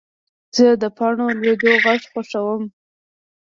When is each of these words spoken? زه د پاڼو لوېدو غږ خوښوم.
زه 0.55 0.65
د 0.81 0.83
پاڼو 0.97 1.25
لوېدو 1.39 1.71
غږ 1.83 2.01
خوښوم. 2.11 2.63